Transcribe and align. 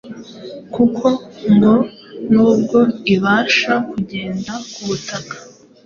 kuko 0.73 1.05
ngo 1.53 1.73
n’ubwo 2.31 2.79
ibasha 3.13 3.73
kugenda 3.89 4.51
ku 4.71 4.81
butaka, 4.87 5.35